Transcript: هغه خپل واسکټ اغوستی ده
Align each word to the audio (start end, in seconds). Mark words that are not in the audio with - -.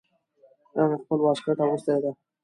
هغه 0.79 0.95
خپل 1.01 1.19
واسکټ 1.21 1.57
اغوستی 1.65 1.97
ده 2.03 2.11